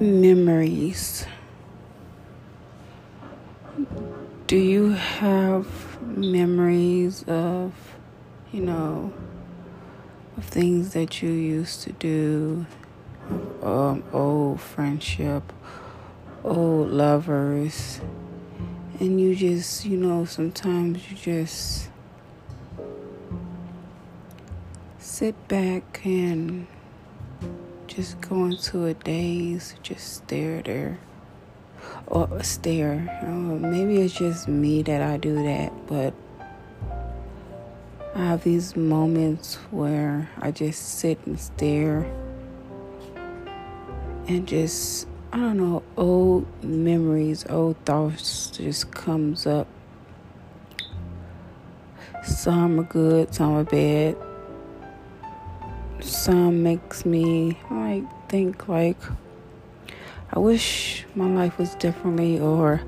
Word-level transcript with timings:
memories. 0.00 1.26
Do 4.46 4.56
you 4.56 4.90
have 4.90 5.66
memories 6.02 7.24
of, 7.26 7.72
you 8.52 8.62
know, 8.62 9.12
of 10.36 10.44
things 10.44 10.92
that 10.92 11.22
you 11.22 11.30
used 11.30 11.82
to 11.82 11.92
do, 11.92 12.66
um, 13.62 14.04
old 14.12 14.60
friendship, 14.60 15.52
old 16.42 16.90
lovers, 16.90 18.00
and 19.00 19.20
you 19.20 19.34
just, 19.34 19.84
you 19.84 19.96
know, 19.96 20.24
sometimes 20.24 21.10
you 21.10 21.16
just 21.16 21.88
sit 24.98 25.48
back 25.48 26.00
and 26.04 26.66
just 27.94 28.20
go 28.22 28.46
into 28.46 28.86
a 28.86 28.94
daze, 28.94 29.76
just 29.82 30.14
stare 30.14 30.62
there 30.62 30.98
or 32.08 32.42
stare. 32.42 33.20
Uh, 33.22 33.26
maybe 33.26 33.98
it's 33.98 34.14
just 34.14 34.48
me 34.48 34.82
that 34.82 35.00
I 35.00 35.16
do 35.16 35.34
that, 35.44 35.72
but 35.86 36.12
I 38.16 38.18
have 38.18 38.42
these 38.42 38.74
moments 38.74 39.56
where 39.70 40.28
I 40.40 40.50
just 40.50 40.98
sit 40.98 41.18
and 41.26 41.38
stare 41.38 42.10
and 44.26 44.46
just 44.46 45.06
I 45.32 45.38
don't 45.38 45.56
know, 45.56 45.82
old 45.96 46.46
memories, 46.64 47.44
old 47.48 47.76
thoughts 47.84 48.50
just 48.50 48.90
comes 48.92 49.46
up. 49.46 49.66
Some 52.24 52.80
are 52.80 52.84
good, 52.84 53.34
some 53.34 53.52
are 53.52 53.64
bad. 53.64 54.16
Some 56.04 56.62
makes 56.62 57.06
me 57.06 57.58
like 57.70 58.04
think 58.28 58.68
like 58.68 58.98
I 60.30 60.38
wish 60.38 61.06
my 61.14 61.26
life 61.26 61.56
was 61.56 61.74
differently 61.76 62.38
or 62.38 62.82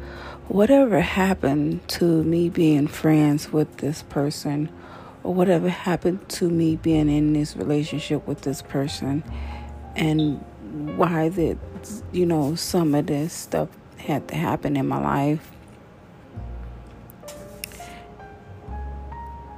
whatever 0.49 1.01
happened 1.01 1.89
to 1.89 2.23
me 2.25 2.51
being 2.51 2.87
friends 2.87 3.51
with 3.51 3.79
this 3.79 4.03
person 4.03 4.69
or 5.23 5.33
whatever 5.33 5.71
happened 5.71 6.29
to 6.29 6.51
me 6.51 6.77
being 6.77 7.09
in 7.09 7.33
this 7.33 7.57
relationship 7.57 8.27
with 8.29 8.43
this 8.43 8.61
person 8.61 9.25
and 9.97 10.45
why 10.99 11.31
did 11.31 11.59
you 12.13 12.27
know 12.27 12.55
some 12.55 12.95
of 12.95 13.07
this 13.07 13.33
stuff 13.33 13.71
had 13.97 14.29
to 14.29 14.37
happen 14.37 14.77
in 14.77 14.87
my 14.87 15.01
life. 15.01 15.51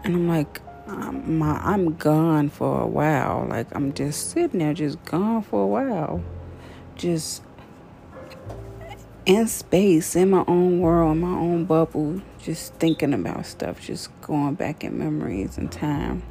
And 0.04 0.14
i'm 0.14 0.28
like 0.28 0.60
I'm, 0.89 1.39
my, 1.39 1.58
I'm 1.58 1.97
gone 1.97 2.48
for 2.48 2.81
a 2.81 2.86
while 2.86 3.47
like 3.48 3.67
i'm 3.75 3.92
just 3.92 4.31
sitting 4.31 4.61
there 4.61 4.75
just 4.75 5.05
gone 5.05 5.42
for 5.42 5.62
a 5.62 5.67
while 5.67 6.22
just 6.97 7.42
in 9.28 9.47
space, 9.47 10.16
in 10.16 10.31
my 10.31 10.42
own 10.48 10.81
world, 10.81 11.19
my 11.19 11.28
own 11.28 11.66
bubble, 11.66 12.22
just 12.39 12.72
thinking 12.77 13.12
about 13.12 13.44
stuff, 13.44 13.78
just 13.78 14.09
going 14.22 14.55
back 14.55 14.83
in 14.83 14.98
memories 14.98 15.59
and 15.59 15.70
time. 15.70 16.22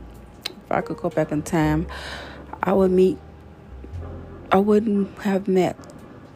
If 0.47 0.71
I 0.71 0.81
could 0.81 0.97
go 0.97 1.11
back 1.11 1.31
in 1.31 1.43
time, 1.43 1.85
I 2.63 2.73
would 2.73 2.89
meet, 2.89 3.19
I 4.51 4.57
wouldn't 4.57 5.15
have 5.19 5.47
met 5.47 5.77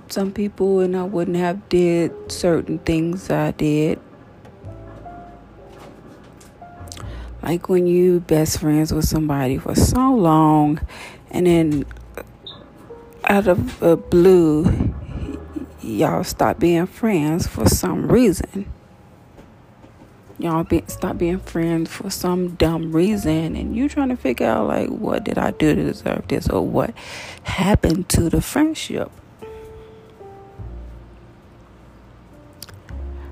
some 0.09 0.31
people 0.31 0.81
and 0.81 0.95
I 0.95 1.03
wouldn't 1.03 1.37
have 1.37 1.67
did 1.67 2.31
certain 2.31 2.77
things 2.77 3.31
I 3.31 3.49
did. 3.49 3.99
Like 7.41 7.69
when 7.69 7.87
you 7.87 8.19
best 8.19 8.59
friends 8.59 8.93
with 8.93 9.05
somebody 9.05 9.57
for 9.57 9.75
so 9.75 10.13
long 10.13 10.79
and 11.29 11.47
then 11.47 11.85
out 13.25 13.47
of 13.47 13.79
the 13.79 13.97
blue 13.97 14.91
y'all 15.81 16.23
stop 16.23 16.59
being 16.59 16.85
friends 16.85 17.47
for 17.47 17.67
some 17.67 18.11
reason. 18.11 18.71
Y'all 20.37 20.63
be, 20.63 20.83
stop 20.87 21.17
being 21.17 21.39
friends 21.39 21.91
for 21.91 22.09
some 22.09 22.55
dumb 22.55 22.91
reason, 22.91 23.55
and 23.55 23.75
you 23.75 23.87
trying 23.87 24.09
to 24.09 24.17
figure 24.17 24.47
out 24.47 24.67
like 24.67 24.89
what 24.89 25.23
did 25.23 25.37
I 25.37 25.51
do 25.51 25.75
to 25.75 25.83
deserve 25.83 26.27
this, 26.27 26.49
or 26.49 26.65
what 26.65 26.93
happened 27.43 28.09
to 28.09 28.29
the 28.29 28.41
friendship. 28.41 29.11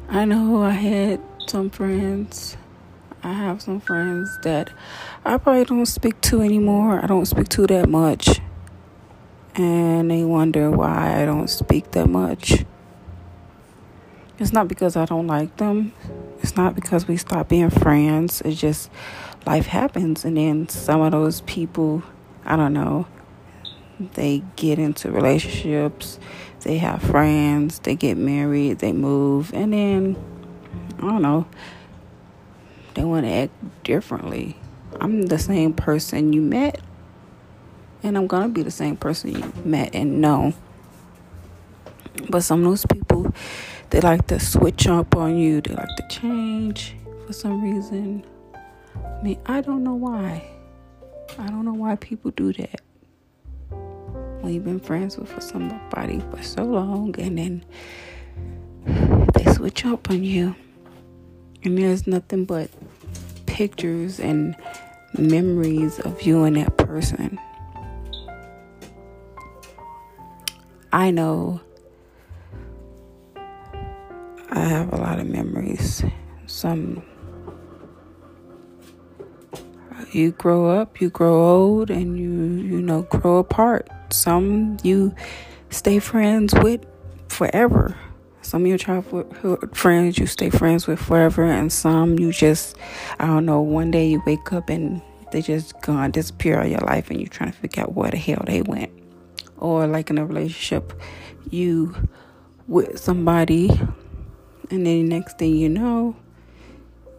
I 0.08 0.26
know 0.26 0.62
I 0.62 0.72
had 0.72 1.22
some 1.48 1.70
friends. 1.70 2.58
I 3.24 3.34
have 3.34 3.62
some 3.62 3.80
friends 3.80 4.38
that 4.44 4.72
I 5.26 5.38
probably 5.38 5.66
don't 5.66 5.86
speak 5.86 6.22
to 6.22 6.42
anymore. 6.42 7.04
I 7.04 7.08
don't 7.08 7.26
speak 7.26 7.50
to 7.50 7.68
that 7.68 7.90
much 7.90 8.40
and 9.56 10.10
they 10.10 10.24
wonder 10.24 10.72
why 10.72 11.22
I 11.22 11.26
don't 11.26 11.50
speak 11.50 11.92
that 11.92 12.08
much. 12.08 12.66
It's 14.38 14.54
not 14.54 14.70
because 14.70 14.96
I 14.96 15.06
don't 15.06 15.28
like 15.28 15.58
them. 15.58 15.92
It's 16.42 16.56
not 16.56 16.76
because 16.76 17.08
we 17.08 17.18
stop 17.18 17.50
being 17.50 17.70
friends. 17.70 18.42
It's 18.46 18.60
just 18.60 18.90
life 19.46 19.66
happens, 19.66 20.24
and 20.24 20.38
then 20.38 20.70
some 20.70 21.02
of 21.02 21.12
those 21.12 21.42
people, 21.42 22.04
I 22.46 22.56
don't 22.56 22.74
know, 22.74 23.06
they 24.14 24.44
get 24.56 24.80
into 24.80 25.12
relationships, 25.12 26.20
they 26.62 26.78
have 26.78 27.02
friends, 27.02 27.80
they 27.80 27.96
get 27.96 28.16
married, 28.16 28.80
they 28.80 28.94
move, 28.94 29.54
and 29.54 29.74
then, 29.74 30.16
I 31.00 31.02
don't 31.02 31.22
know, 31.22 31.46
they 33.00 33.06
want 33.06 33.26
to 33.26 33.32
act 33.32 33.84
differently. 33.86 34.58
I'm 35.00 35.28
the 35.28 35.40
same 35.40 35.72
person 35.72 36.34
you 36.34 36.42
met 36.42 36.82
and 38.04 38.18
I'm 38.18 38.28
gonna 38.28 38.50
be 38.50 38.62
the 38.62 38.72
same 38.72 38.98
person 38.98 39.32
you 39.32 39.54
met 39.64 39.96
and 39.96 40.20
know. 40.20 40.54
But 42.30 42.42
some 42.42 42.66
of 42.66 42.66
those 42.66 42.86
people, 42.86 43.34
they 43.90 44.02
like 44.02 44.28
to 44.28 44.40
switch 44.40 44.86
up 44.88 45.16
on 45.16 45.38
you. 45.38 45.62
They 45.62 45.76
like 45.76 45.96
to 45.96 46.08
change 46.10 46.98
for 47.26 47.32
some 47.32 47.64
reason. 47.64 48.26
I 48.94 49.22
mean, 49.24 49.40
I 49.46 49.62
don't 49.62 49.86
know 49.86 49.96
why. 49.96 50.46
I 51.38 51.48
don't 51.48 51.64
know 51.64 51.74
why 51.74 51.96
people 51.96 52.32
do 52.32 52.52
that. 52.52 52.82
When 54.42 54.54
you've 54.54 54.66
been 54.66 54.82
friends 54.82 55.18
with 55.18 55.42
somebody 55.42 56.20
for 56.32 56.44
so 56.44 56.64
long, 56.64 57.18
and 57.18 57.38
then 57.38 57.66
they 59.36 59.54
switch 59.54 59.86
up 59.86 60.10
on 60.10 60.22
you, 60.22 60.54
and 61.64 61.78
there's 61.78 62.06
nothing 62.06 62.44
but 62.44 62.70
pictures 63.60 64.22
and 64.22 64.56
memories 65.18 66.00
of 66.00 66.22
you 66.22 66.46
and 66.46 66.56
that 66.56 66.78
person. 66.78 67.38
I 70.94 71.12
know 71.12 71.60
I 74.50 74.62
have 74.62 74.94
a 74.94 74.96
lot 74.96 75.20
of 75.20 75.28
memories. 75.28 76.06
Some 76.46 77.04
you 80.14 80.32
grow 80.32 80.70
up, 80.70 81.02
you 81.02 81.10
grow 81.10 81.44
old, 81.44 81.92
and 81.92 82.18
you 82.18 82.32
you 82.64 82.82
know 82.82 83.02
grow 83.02 83.40
apart. 83.40 83.90
Some 84.10 84.78
you 84.84 85.14
stay 85.70 86.00
friends 86.00 86.54
with 86.56 86.86
forever. 87.28 87.98
Some 88.50 88.64
of 88.64 88.68
your 88.68 88.80
childhood 88.80 89.78
friends 89.78 90.18
you 90.18 90.26
stay 90.26 90.50
friends 90.50 90.88
with 90.88 90.98
forever, 91.00 91.44
and 91.44 91.72
some 91.72 92.18
you 92.18 92.32
just 92.32 92.76
I 93.20 93.28
don't 93.28 93.46
know. 93.46 93.62
One 93.62 93.92
day 93.92 94.08
you 94.08 94.24
wake 94.26 94.52
up 94.52 94.70
and 94.70 95.04
they 95.32 95.44
just 95.44 95.80
gone 95.82 96.10
disappear 96.10 96.58
out 96.58 96.68
your 96.68 96.80
life, 96.80 97.12
and 97.12 97.20
you're 97.20 97.30
trying 97.30 97.52
to 97.52 97.56
figure 97.56 97.84
out 97.84 97.94
where 97.94 98.10
the 98.10 98.18
hell 98.18 98.42
they 98.48 98.64
went 98.64 98.92
or 99.60 99.86
like 99.86 100.10
in 100.10 100.18
a 100.18 100.26
relationship, 100.26 101.00
you 101.52 101.94
with 102.68 102.98
somebody, 103.00 103.70
and 104.72 104.84
then 104.84 104.84
the 104.84 105.04
next 105.04 105.38
thing 105.38 105.56
you 105.56 105.70
know, 105.70 106.16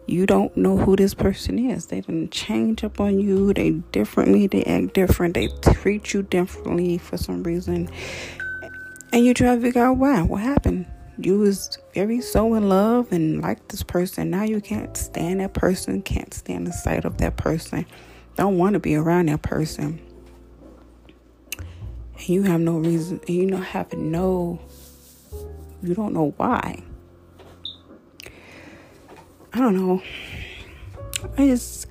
you 0.07 0.25
don't 0.25 0.57
know 0.57 0.75
who 0.75 0.97
this 0.97 1.13
person 1.13 1.57
is. 1.57 1.85
They 1.85 2.01
didn't 2.01 2.31
change 2.31 2.83
up 2.83 2.99
on 2.99 3.21
you. 3.21 3.53
They 3.53 3.69
differently. 3.93 4.47
They 4.47 4.65
act 4.65 4.95
different. 4.95 5.35
They 5.35 5.47
treat 5.61 6.13
you 6.13 6.23
differently 6.23 6.97
for 6.97 7.15
some 7.15 7.41
reason, 7.43 7.89
and 9.13 9.25
you 9.25 9.33
try 9.33 9.55
to 9.55 9.61
figure 9.61 9.85
out 9.85 9.95
why. 9.95 10.23
What 10.23 10.41
happened? 10.41 10.87
You 11.23 11.39
was 11.39 11.77
very 11.93 12.21
so 12.21 12.53
in 12.55 12.69
love 12.69 13.11
and 13.11 13.41
like 13.41 13.67
this 13.67 13.83
person. 13.83 14.29
Now 14.29 14.43
you 14.43 14.61
can't 14.61 14.95
stand 14.95 15.39
that 15.39 15.53
person. 15.53 16.01
Can't 16.01 16.33
stand 16.33 16.67
the 16.67 16.73
sight 16.73 17.05
of 17.05 17.17
that 17.17 17.37
person. 17.37 17.85
Don't 18.35 18.57
want 18.57 18.73
to 18.73 18.79
be 18.79 18.95
around 18.95 19.27
that 19.27 19.41
person 19.41 20.01
and 22.21 22.29
you 22.29 22.43
have 22.43 22.61
no 22.61 22.77
reason, 22.77 23.19
and 23.27 23.35
you 23.35 23.49
don't 23.49 23.61
have 23.63 23.91
no, 23.93 24.59
you 25.81 25.95
don't 25.95 26.13
know 26.13 26.33
why. 26.37 26.83
I 29.53 29.57
don't 29.57 29.75
know. 29.75 30.01
I 31.37 31.47
just, 31.47 31.87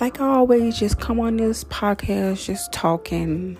like 0.00 0.20
I 0.20 0.26
always, 0.26 0.78
just 0.78 0.98
come 0.98 1.20
on 1.20 1.36
this 1.36 1.64
podcast 1.64 2.46
just 2.46 2.72
talking. 2.72 3.58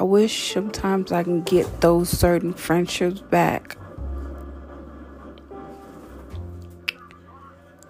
I 0.00 0.02
wish 0.02 0.54
sometimes 0.54 1.12
I 1.12 1.22
can 1.22 1.42
get 1.42 1.82
those 1.82 2.08
certain 2.08 2.54
friendships 2.54 3.20
back. 3.20 3.76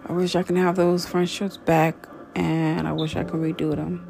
I 0.05 0.11
wish 0.11 0.35
I 0.35 0.43
can 0.43 0.57
have 0.57 0.75
those 0.75 1.05
friendships 1.05 1.55
back 1.55 1.95
and 2.35 2.85
I 2.85 2.91
wish 2.91 3.15
I 3.15 3.23
could 3.23 3.39
redo 3.39 3.73
them. 3.77 4.05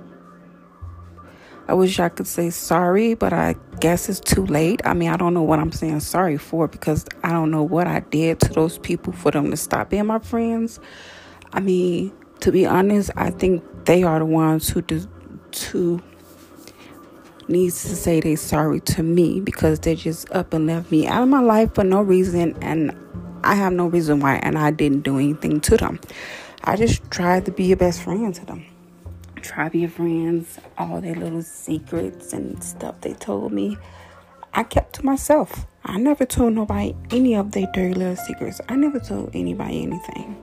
I 1.67 1.75
wish 1.75 1.99
I 1.99 2.09
could 2.09 2.25
say 2.25 2.49
sorry, 2.49 3.13
but 3.13 3.33
I 3.33 3.55
guess 3.79 4.09
it's 4.09 4.19
too 4.19 4.47
late. 4.47 4.81
I 4.83 4.95
mean, 4.95 5.09
I 5.09 5.15
don't 5.15 5.35
know 5.35 5.43
what 5.43 5.59
I'm 5.59 5.71
saying 5.71 5.99
sorry 5.99 6.37
for 6.37 6.67
because 6.67 7.05
I 7.23 7.31
don't 7.31 7.51
know 7.51 7.61
what 7.61 7.85
I 7.85 7.99
did 7.99 8.39
to 8.39 8.49
those 8.51 8.79
people 8.79 9.13
for 9.13 9.29
them 9.29 9.51
to 9.51 9.57
stop 9.57 9.91
being 9.91 10.07
my 10.07 10.17
friends. 10.17 10.79
I 11.53 11.59
mean, 11.59 12.13
to 12.39 12.51
be 12.51 12.65
honest, 12.65 13.11
I 13.15 13.29
think 13.29 13.63
they 13.85 14.01
are 14.01 14.17
the 14.17 14.25
ones 14.25 14.69
who 14.69 14.81
do, 14.81 15.07
to 15.51 16.01
needs 17.49 17.83
to 17.83 17.95
say 17.95 18.19
they 18.19 18.35
sorry 18.35 18.79
to 18.81 19.03
me 19.03 19.39
because 19.39 19.79
they 19.79 19.95
just 19.95 20.29
up 20.31 20.53
and 20.53 20.67
left 20.67 20.91
me 20.91 21.07
out 21.07 21.23
of 21.23 21.29
my 21.29 21.41
life 21.41 21.73
for 21.75 21.83
no 21.83 22.01
reason 22.01 22.55
and 22.61 22.95
I 23.43 23.55
have 23.55 23.73
no 23.73 23.87
reason 23.87 24.19
why 24.19 24.35
and 24.35 24.57
I 24.57 24.71
didn't 24.71 25.01
do 25.01 25.17
anything 25.17 25.61
to 25.61 25.77
them. 25.77 25.99
I 26.63 26.75
just 26.75 27.09
tried 27.09 27.45
to 27.45 27.51
be 27.51 27.71
a 27.71 27.77
best 27.77 28.03
friend 28.03 28.33
to 28.35 28.45
them. 28.45 28.65
Try 29.41 29.65
to 29.65 29.71
be 29.71 29.87
friends, 29.87 30.59
all 30.77 31.01
their 31.01 31.15
little 31.15 31.41
secrets 31.41 32.33
and 32.33 32.63
stuff 32.63 33.01
they 33.01 33.13
told 33.13 33.51
me. 33.51 33.77
I 34.53 34.63
kept 34.63 34.93
to 34.95 35.05
myself. 35.05 35.65
I 35.83 35.97
never 35.97 36.25
told 36.25 36.53
nobody 36.53 36.95
any 37.09 37.35
of 37.35 37.51
their 37.51 37.67
dirty 37.73 37.95
little 37.95 38.15
secrets. 38.15 38.61
I 38.69 38.75
never 38.75 38.99
told 38.99 39.31
anybody 39.33 39.81
anything. 39.81 40.37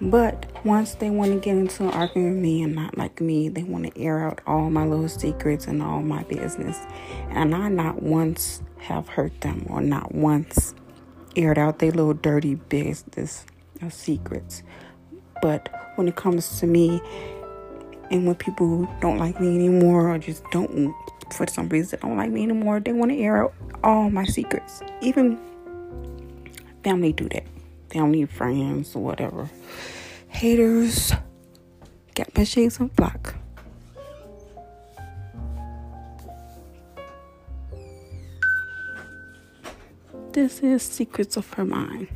But 0.00 0.46
once 0.64 0.94
they 0.94 1.10
want 1.10 1.32
to 1.32 1.40
get 1.40 1.56
into 1.56 1.84
an 1.84 1.90
argument 1.90 2.34
with 2.34 2.42
me 2.42 2.62
and 2.62 2.74
not 2.74 2.96
like 2.96 3.20
me, 3.20 3.48
they 3.48 3.64
want 3.64 3.92
to 3.92 4.00
air 4.00 4.20
out 4.26 4.40
all 4.46 4.70
my 4.70 4.86
little 4.86 5.08
secrets 5.08 5.66
and 5.66 5.82
all 5.82 6.02
my 6.02 6.22
business. 6.24 6.78
And 7.30 7.54
I 7.54 7.68
not 7.68 8.02
once 8.02 8.62
have 8.78 9.08
hurt 9.08 9.40
them 9.40 9.66
or 9.68 9.80
not 9.80 10.14
once 10.14 10.74
aired 11.34 11.58
out 11.58 11.80
their 11.80 11.90
little 11.90 12.14
dirty 12.14 12.54
business 12.54 13.44
or 13.82 13.90
secrets. 13.90 14.62
But 15.42 15.68
when 15.96 16.06
it 16.06 16.14
comes 16.14 16.60
to 16.60 16.66
me 16.66 17.00
and 18.10 18.24
when 18.24 18.36
people 18.36 18.88
don't 19.00 19.18
like 19.18 19.40
me 19.40 19.54
anymore 19.54 20.14
or 20.14 20.18
just 20.18 20.44
don't, 20.52 20.94
for 21.32 21.46
some 21.48 21.68
reason, 21.68 21.98
don't 22.00 22.16
like 22.16 22.30
me 22.30 22.44
anymore, 22.44 22.80
they 22.80 22.92
want 22.92 23.10
to 23.10 23.18
air 23.18 23.44
out 23.44 23.54
all 23.82 24.10
my 24.10 24.24
secrets. 24.24 24.80
Even 25.00 25.38
family 26.84 27.12
do 27.12 27.28
that. 27.30 27.44
Family, 27.90 28.26
friends, 28.26 28.94
or 28.94 29.02
whatever. 29.02 29.48
Haters, 30.28 31.12
get 32.14 32.36
my 32.36 32.44
shades 32.44 32.78
on 32.80 32.88
black. 32.88 33.34
This 40.32 40.60
is 40.60 40.82
Secrets 40.82 41.36
of 41.36 41.52
Her 41.54 41.64
Mind. 41.64 42.08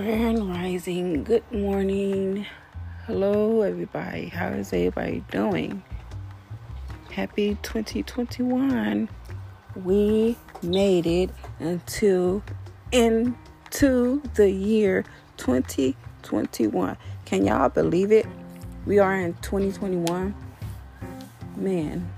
Grand 0.00 0.48
Rising, 0.48 1.24
good 1.24 1.42
morning. 1.50 2.46
Hello, 3.06 3.62
everybody. 3.62 4.28
How 4.28 4.46
is 4.50 4.72
everybody 4.72 5.24
doing? 5.32 5.82
Happy 7.10 7.58
2021. 7.62 9.08
We 9.74 10.36
made 10.62 11.04
it 11.04 11.30
until 11.58 12.44
into 12.92 14.22
the 14.34 14.48
year 14.48 15.04
2021. 15.36 16.96
Can 17.24 17.44
y'all 17.44 17.68
believe 17.68 18.12
it? 18.12 18.26
We 18.86 19.00
are 19.00 19.16
in 19.16 19.34
2021. 19.42 20.32
Man, 21.56 22.08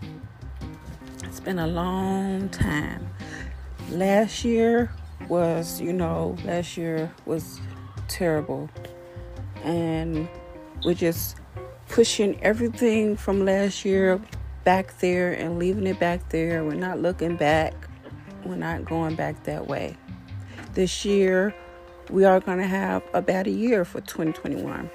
it's 1.25 1.41
been 1.41 1.59
a 1.59 1.67
long 1.67 2.50
time. 2.50 3.09
Last 3.88 4.44
year 4.44 4.93
was, 5.31 5.81
you 5.81 5.94
know, 5.94 6.37
last 6.44 6.76
year 6.76 7.11
was 7.25 7.59
terrible. 8.11 8.69
And 9.65 10.29
we're 10.85 10.95
just 10.95 11.37
pushing 11.89 12.39
everything 12.43 13.17
from 13.17 13.45
last 13.45 13.85
year 13.85 14.21
back 14.65 14.99
there 14.99 15.33
and 15.33 15.59
leaving 15.59 15.87
it 15.87 15.99
back 15.99 16.29
there. 16.29 16.65
We're 16.65 16.75
not 16.75 17.01
looking 17.01 17.37
back. 17.37 17.75
We're 18.45 18.57
not 18.57 18.85
going 18.85 19.15
back 19.15 19.45
that 19.45 19.67
way. 19.67 19.97
This 20.75 21.05
year, 21.05 21.55
we 22.11 22.25
are 22.25 22.41
going 22.41 22.59
to 22.59 22.67
have 22.67 23.03
about 23.15 23.47
a 23.47 23.51
year 23.51 23.85
for 23.85 24.01
2021. 24.01 24.91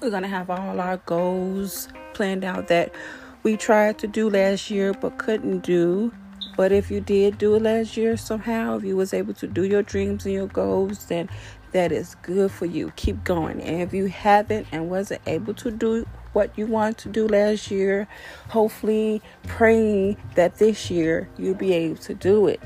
We're 0.00 0.10
going 0.10 0.22
to 0.22 0.28
have 0.28 0.50
all 0.50 0.80
our 0.80 0.96
goals 0.98 1.88
planned 2.14 2.44
out 2.44 2.68
that 2.68 2.94
we 3.42 3.56
tried 3.56 3.98
to 3.98 4.06
do 4.06 4.28
last 4.30 4.70
year 4.70 4.92
but 4.92 5.18
couldn't 5.18 5.60
do 5.60 6.12
but 6.56 6.72
if 6.72 6.90
you 6.90 7.00
did 7.00 7.38
do 7.38 7.54
it 7.54 7.62
last 7.62 7.96
year 7.96 8.16
somehow, 8.16 8.76
if 8.76 8.84
you 8.84 8.96
was 8.96 9.14
able 9.14 9.34
to 9.34 9.46
do 9.46 9.64
your 9.64 9.82
dreams 9.82 10.24
and 10.24 10.34
your 10.34 10.46
goals, 10.46 11.06
then 11.06 11.28
that 11.72 11.92
is 11.92 12.14
good 12.22 12.50
for 12.50 12.66
you. 12.66 12.92
Keep 12.96 13.24
going. 13.24 13.60
And 13.60 13.82
if 13.82 13.92
you 13.92 14.06
haven't 14.06 14.66
and 14.72 14.90
wasn't 14.90 15.22
able 15.26 15.54
to 15.54 15.70
do 15.70 16.06
what 16.32 16.56
you 16.56 16.66
wanted 16.66 16.98
to 16.98 17.08
do 17.08 17.26
last 17.26 17.70
year, 17.70 18.08
hopefully 18.48 19.22
praying 19.46 20.16
that 20.34 20.58
this 20.58 20.90
year 20.90 21.28
you'll 21.38 21.54
be 21.54 21.72
able 21.72 21.96
to 21.96 22.14
do 22.14 22.46
it 22.46 22.60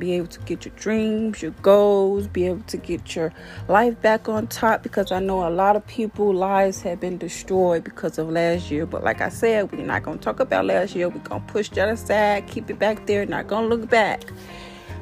be 0.00 0.14
able 0.14 0.26
to 0.26 0.40
get 0.40 0.64
your 0.64 0.74
dreams, 0.74 1.42
your 1.42 1.52
goals, 1.62 2.26
be 2.26 2.46
able 2.46 2.62
to 2.62 2.76
get 2.76 3.14
your 3.14 3.32
life 3.68 4.00
back 4.02 4.28
on 4.28 4.48
top 4.48 4.82
because 4.82 5.12
I 5.12 5.20
know 5.20 5.46
a 5.46 5.50
lot 5.50 5.76
of 5.76 5.86
people 5.86 6.34
lives 6.34 6.82
have 6.82 6.98
been 6.98 7.18
destroyed 7.18 7.84
because 7.84 8.18
of 8.18 8.30
last 8.30 8.70
year. 8.70 8.86
But 8.86 9.04
like 9.04 9.20
I 9.20 9.28
said, 9.28 9.70
we're 9.70 9.84
not 9.84 10.02
gonna 10.02 10.18
talk 10.18 10.40
about 10.40 10.64
last 10.64 10.96
year. 10.96 11.08
We're 11.08 11.20
gonna 11.20 11.44
push 11.46 11.68
that 11.70 11.88
aside, 11.88 12.48
keep 12.48 12.68
it 12.70 12.78
back 12.78 13.06
there, 13.06 13.24
not 13.26 13.46
gonna 13.46 13.68
look 13.68 13.88
back. 13.88 14.24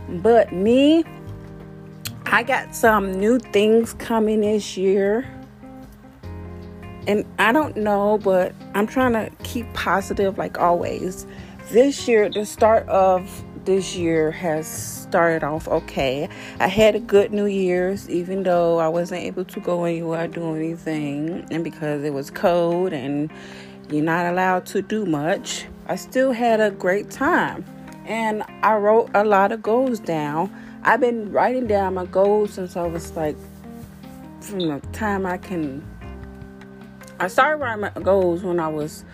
But 0.09 0.53
me, 0.53 1.05
I 2.27 2.43
got 2.43 2.75
some 2.75 3.13
new 3.13 3.39
things 3.39 3.95
coming 3.95 4.43
this 4.43 4.77
year. 4.77 5.27
And 7.07 7.25
I 7.39 7.53
don't 7.53 7.75
know, 7.75 8.19
but 8.19 8.55
I'm 8.75 8.87
trying 8.87 9.15
to 9.15 9.31
keep 9.43 9.73
positive 9.73 10.37
like 10.37 10.59
always. 10.59 11.27
This 11.71 12.07
year, 12.07 12.29
the 12.29 12.45
start 12.45 12.87
of 12.89 13.45
this 13.69 13.95
year 13.95 14.31
has 14.31 14.67
started 14.67 15.45
off 15.45 15.69
okay. 15.69 16.27
I 16.59 16.69
had 16.69 16.95
a 16.95 17.01
good 17.01 17.35
New 17.35 17.45
Year's, 17.45 18.09
even 18.09 18.43
though 18.43 18.79
I 18.79 18.89
wasn't 18.89 19.21
able 19.25 19.45
to 19.45 19.61
go 19.61 19.85
anywhere, 19.85 20.27
do 20.27 20.57
anything, 20.57 21.47
and 21.51 21.63
because 21.63 22.03
it 22.03 22.15
was 22.15 22.31
cold 22.31 22.95
and 22.95 23.31
you're 23.91 24.03
not 24.03 24.25
allowed 24.25 24.65
to 24.69 24.81
do 24.81 25.05
much, 25.05 25.67
I 25.87 25.97
still 25.97 26.33
had 26.33 26.61
a 26.61 26.71
great 26.71 27.11
time. 27.11 27.63
And 28.07 28.43
I 28.63 28.77
wrote 28.77 29.11
a 29.13 29.23
lot 29.23 29.53
of 29.53 29.61
goals 29.61 30.01
down. 30.01 30.51
I've 30.85 31.01
been 31.01 31.31
writing 31.31 31.67
down 31.67 31.93
my 31.93 32.07
goals 32.07 32.55
since 32.55 32.75
I 32.75 32.87
was 32.87 33.15
like, 33.17 33.37
from 34.41 34.61
the 34.61 34.81
time 34.95 35.27
I 35.27 35.37
can. 35.37 35.87
I 37.21 37.29
started 37.29 37.63
writing 37.63 37.83
my 37.83 37.91
goals 38.03 38.43
when 38.43 38.61
I 38.61 38.69
was, 38.69 39.05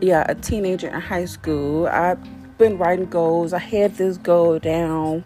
yeah, 0.00 0.24
a 0.28 0.34
teenager 0.34 0.88
in 0.88 1.00
high 1.00 1.26
school. 1.26 1.86
I 1.86 2.16
been 2.58 2.78
writing 2.78 3.06
goals. 3.06 3.52
I 3.52 3.58
had 3.58 3.96
this 3.96 4.16
goal 4.16 4.58
down, 4.58 5.24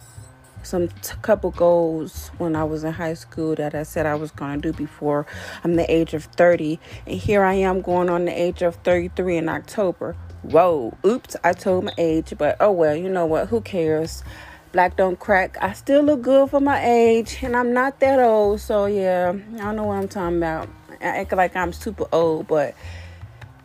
some 0.62 0.88
t- 0.88 1.14
couple 1.22 1.50
goals 1.50 2.30
when 2.38 2.56
I 2.56 2.64
was 2.64 2.84
in 2.84 2.92
high 2.92 3.14
school 3.14 3.54
that 3.56 3.74
I 3.74 3.82
said 3.82 4.06
I 4.06 4.14
was 4.14 4.30
going 4.30 4.60
to 4.60 4.72
do 4.72 4.76
before 4.76 5.26
I'm 5.64 5.76
the 5.76 5.90
age 5.92 6.14
of 6.14 6.24
30. 6.24 6.78
And 7.06 7.18
here 7.18 7.44
I 7.44 7.54
am 7.54 7.80
going 7.80 8.08
on 8.08 8.24
the 8.24 8.32
age 8.32 8.62
of 8.62 8.76
33 8.76 9.36
in 9.36 9.48
October. 9.48 10.16
Whoa, 10.42 10.96
oops, 11.04 11.36
I 11.42 11.52
told 11.52 11.84
my 11.84 11.92
age, 11.98 12.32
but 12.38 12.56
oh 12.60 12.70
well, 12.72 12.94
you 12.94 13.08
know 13.08 13.26
what? 13.26 13.48
Who 13.48 13.60
cares? 13.60 14.22
Black 14.70 14.96
don't 14.96 15.18
crack. 15.18 15.56
I 15.60 15.72
still 15.72 16.02
look 16.02 16.22
good 16.22 16.50
for 16.50 16.60
my 16.60 16.84
age, 16.84 17.38
and 17.42 17.56
I'm 17.56 17.72
not 17.72 18.00
that 18.00 18.20
old, 18.20 18.60
so 18.60 18.86
yeah, 18.86 19.32
I 19.32 19.58
don't 19.58 19.76
know 19.76 19.84
what 19.84 19.94
I'm 19.94 20.08
talking 20.08 20.36
about. 20.36 20.68
I 21.00 21.20
act 21.20 21.32
like 21.32 21.56
I'm 21.56 21.72
super 21.72 22.06
old, 22.12 22.46
but 22.46 22.74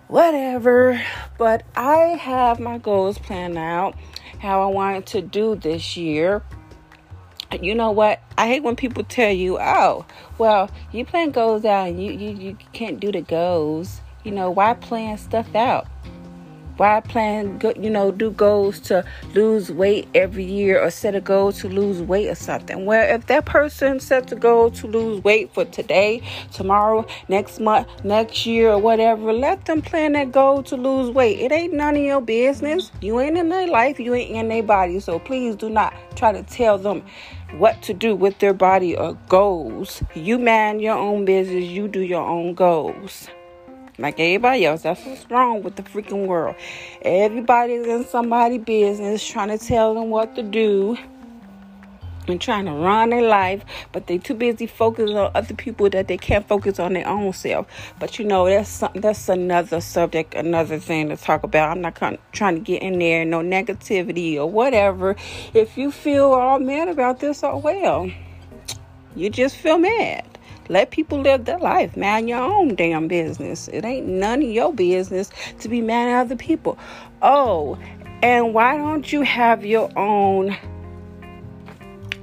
whatever. 0.07 1.01
But 1.37 1.63
I 1.75 2.17
have 2.19 2.59
my 2.59 2.77
goals 2.77 3.17
planned 3.17 3.57
out, 3.57 3.95
how 4.39 4.61
I 4.61 4.67
wanted 4.67 5.05
to 5.07 5.21
do 5.21 5.55
this 5.55 5.97
year. 5.97 6.43
You 7.61 7.75
know 7.75 7.91
what? 7.91 8.19
I 8.37 8.47
hate 8.47 8.63
when 8.63 8.75
people 8.75 9.03
tell 9.03 9.31
you, 9.31 9.59
"Oh, 9.59 10.05
well, 10.37 10.71
you 10.91 11.05
plan 11.05 11.31
goals 11.31 11.65
out, 11.65 11.87
and 11.87 12.03
you 12.03 12.11
you 12.11 12.29
you 12.35 12.57
can't 12.73 12.99
do 12.99 13.11
the 13.11 13.21
goals." 13.21 14.01
You 14.23 14.31
know 14.31 14.49
why 14.49 14.73
plan 14.73 15.17
stuff 15.17 15.53
out? 15.53 15.85
Why 16.77 17.01
plan, 17.01 17.61
you 17.79 17.89
know, 17.91 18.09
do 18.11 18.31
goals 18.31 18.79
to 18.81 19.05
lose 19.35 19.71
weight 19.71 20.07
every 20.15 20.43
year 20.43 20.81
or 20.81 20.89
set 20.89 21.13
a 21.13 21.21
goal 21.21 21.51
to 21.53 21.69
lose 21.69 22.01
weight 22.01 22.29
or 22.29 22.35
something? 22.35 22.85
Well, 22.85 23.13
if 23.13 23.27
that 23.27 23.45
person 23.45 23.99
sets 23.99 24.31
a 24.31 24.35
goal 24.35 24.71
to 24.71 24.87
lose 24.87 25.23
weight 25.23 25.53
for 25.53 25.65
today, 25.65 26.23
tomorrow, 26.51 27.05
next 27.27 27.59
month, 27.59 27.87
next 28.03 28.47
year, 28.47 28.71
or 28.71 28.79
whatever, 28.79 29.31
let 29.31 29.65
them 29.65 29.83
plan 29.83 30.13
that 30.13 30.31
goal 30.31 30.63
to 30.63 30.75
lose 30.75 31.11
weight. 31.11 31.39
It 31.39 31.51
ain't 31.51 31.73
none 31.73 31.95
of 31.95 32.01
your 32.01 32.21
business. 32.21 32.91
You 33.01 33.19
ain't 33.19 33.37
in 33.37 33.49
their 33.49 33.67
life, 33.67 33.99
you 33.99 34.15
ain't 34.15 34.31
in 34.31 34.47
their 34.47 34.63
body. 34.63 34.99
So 34.99 35.19
please 35.19 35.55
do 35.55 35.69
not 35.69 35.93
try 36.15 36.31
to 36.31 36.41
tell 36.41 36.79
them 36.79 37.03
what 37.57 37.83
to 37.83 37.93
do 37.93 38.15
with 38.15 38.39
their 38.39 38.53
body 38.53 38.97
or 38.97 39.15
goals. 39.29 40.01
You 40.15 40.39
mind 40.39 40.81
your 40.81 40.97
own 40.97 41.25
business, 41.25 41.65
you 41.65 41.87
do 41.87 41.99
your 41.99 42.27
own 42.27 42.55
goals. 42.55 43.27
Like 43.97 44.19
everybody 44.19 44.65
else. 44.65 44.83
That's 44.83 45.03
what's 45.05 45.29
wrong 45.29 45.63
with 45.63 45.75
the 45.75 45.83
freaking 45.83 46.27
world. 46.27 46.55
Everybody's 47.01 47.85
in 47.85 48.05
somebody's 48.05 48.61
business 48.61 49.25
trying 49.25 49.49
to 49.49 49.57
tell 49.57 49.93
them 49.93 50.09
what 50.09 50.35
to 50.35 50.43
do 50.43 50.97
and 52.27 52.39
trying 52.39 52.65
to 52.65 52.71
run 52.71 53.09
their 53.09 53.21
life, 53.21 53.63
but 53.91 54.07
they 54.07 54.17
too 54.17 54.33
busy 54.33 54.65
focusing 54.65 55.17
on 55.17 55.31
other 55.35 55.53
people 55.53 55.89
that 55.89 56.07
they 56.07 56.17
can't 56.17 56.47
focus 56.47 56.79
on 56.79 56.93
their 56.93 57.07
own 57.07 57.33
self. 57.33 57.67
But 57.99 58.17
you 58.19 58.25
know, 58.25 58.45
that's 58.45 58.69
some, 58.69 58.91
that's 58.95 59.29
another 59.29 59.81
subject, 59.81 60.33
another 60.33 60.79
thing 60.79 61.09
to 61.09 61.17
talk 61.17 61.43
about. 61.43 61.69
I'm 61.71 61.81
not 61.81 61.95
trying 62.31 62.55
to 62.55 62.61
get 62.61 62.81
in 62.81 62.99
there, 62.99 63.25
no 63.25 63.41
negativity 63.41 64.37
or 64.37 64.49
whatever. 64.49 65.15
If 65.53 65.77
you 65.77 65.91
feel 65.91 66.31
all 66.31 66.59
mad 66.59 66.87
about 66.87 67.19
this, 67.19 67.43
oh 67.43 67.57
well, 67.57 68.09
you 69.15 69.29
just 69.29 69.57
feel 69.57 69.77
mad. 69.77 70.32
Let 70.69 70.91
people 70.91 71.19
live 71.19 71.45
their 71.45 71.59
life. 71.59 71.97
Man 71.97 72.27
your 72.27 72.41
own 72.41 72.75
damn 72.75 73.07
business. 73.07 73.67
It 73.67 73.85
ain't 73.85 74.07
none 74.07 74.41
of 74.41 74.49
your 74.49 74.73
business 74.73 75.29
to 75.59 75.69
be 75.69 75.81
mad 75.81 76.09
at 76.09 76.21
other 76.21 76.35
people. 76.35 76.77
Oh, 77.21 77.77
and 78.21 78.53
why 78.53 78.77
don't 78.77 79.11
you 79.11 79.21
have 79.21 79.65
your 79.65 79.91
own 79.97 80.55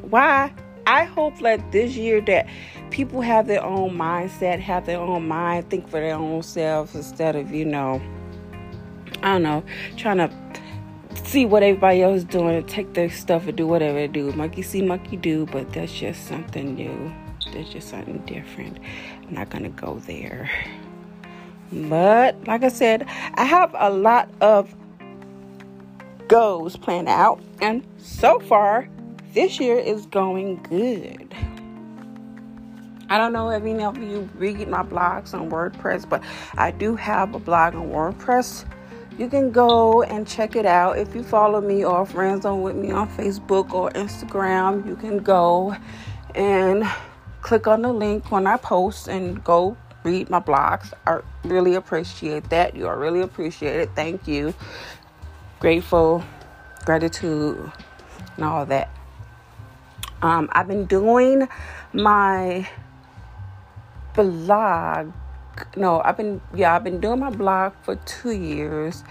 why 0.02 0.52
I 0.86 1.04
hope 1.04 1.38
that 1.40 1.72
this 1.72 1.96
year 1.96 2.20
that 2.22 2.48
people 2.90 3.20
have 3.20 3.46
their 3.46 3.62
own 3.62 3.96
mindset, 3.96 4.58
have 4.60 4.86
their 4.86 4.98
own 4.98 5.28
mind, 5.28 5.70
think 5.70 5.88
for 5.88 6.00
their 6.00 6.16
own 6.16 6.42
selves 6.42 6.94
instead 6.94 7.36
of, 7.36 7.52
you 7.52 7.64
know, 7.64 8.02
I 9.22 9.34
don't 9.34 9.42
know, 9.42 9.64
trying 9.96 10.16
to 10.18 10.30
see 11.24 11.46
what 11.46 11.62
everybody 11.62 12.02
else 12.02 12.18
is 12.18 12.24
doing 12.24 12.56
and 12.56 12.68
take 12.68 12.94
their 12.94 13.10
stuff 13.10 13.46
and 13.46 13.56
do 13.56 13.66
whatever 13.66 13.98
they 13.98 14.08
do. 14.08 14.32
Monkey 14.32 14.62
see, 14.62 14.82
monkey 14.82 15.16
do, 15.16 15.46
but 15.46 15.72
that's 15.72 15.92
just 15.92 16.26
something 16.26 16.74
new. 16.74 17.12
That's 17.52 17.68
just 17.68 17.88
something 17.88 18.18
different. 18.26 18.78
I'm 19.26 19.34
not 19.34 19.50
gonna 19.50 19.70
go 19.70 19.98
there. 20.06 20.50
But 21.72 22.46
like 22.46 22.64
I 22.64 22.68
said, 22.68 23.06
I 23.34 23.44
have 23.44 23.74
a 23.78 23.90
lot 23.90 24.28
of 24.40 24.74
goals 26.28 26.76
planned 26.76 27.08
out, 27.08 27.40
and 27.60 27.86
so 27.98 28.40
far 28.40 28.88
this 29.34 29.60
year 29.60 29.78
is 29.78 30.06
going 30.06 30.62
good. 30.64 31.34
I 33.08 33.18
don't 33.18 33.32
know 33.32 33.50
if 33.50 33.62
any 33.64 33.82
of 33.82 33.98
you 33.98 34.28
read 34.36 34.68
my 34.68 34.84
blogs 34.84 35.34
on 35.34 35.50
WordPress, 35.50 36.08
but 36.08 36.22
I 36.56 36.70
do 36.70 36.94
have 36.94 37.34
a 37.34 37.40
blog 37.40 37.74
on 37.74 37.88
WordPress. 37.90 38.64
You 39.18 39.28
can 39.28 39.50
go 39.50 40.02
and 40.02 40.26
check 40.26 40.54
it 40.54 40.64
out. 40.64 40.96
If 40.96 41.14
you 41.14 41.24
follow 41.24 41.60
me 41.60 41.84
or 41.84 42.06
friends 42.06 42.44
on 42.46 42.62
with 42.62 42.76
me 42.76 42.92
on 42.92 43.08
Facebook 43.08 43.72
or 43.72 43.90
Instagram, 43.90 44.86
you 44.86 44.94
can 44.94 45.18
go 45.18 45.76
and 46.36 46.84
click 47.42 47.66
on 47.66 47.82
the 47.82 47.92
link 47.92 48.30
when 48.30 48.46
I 48.46 48.56
post 48.56 49.08
and 49.08 49.42
go 49.42 49.76
read 50.04 50.30
my 50.30 50.40
blogs. 50.40 50.92
I 51.06 51.20
really 51.44 51.74
appreciate 51.74 52.48
that. 52.50 52.74
You 52.74 52.86
are 52.86 52.98
really 52.98 53.20
appreciated. 53.20 53.94
Thank 53.94 54.26
you. 54.26 54.54
Grateful, 55.58 56.24
gratitude, 56.84 57.70
and 58.36 58.44
all 58.44 58.64
that. 58.66 58.90
Um, 60.22 60.48
I've 60.52 60.68
been 60.68 60.86
doing 60.86 61.48
my 61.92 62.68
blog. 64.14 65.12
No, 65.76 66.00
I've 66.02 66.16
been 66.16 66.40
yeah, 66.54 66.74
I've 66.74 66.84
been 66.84 67.00
doing 67.00 67.20
my 67.20 67.30
blog 67.30 67.72
for 67.82 67.96
two 67.96 68.32
years, 68.32 69.04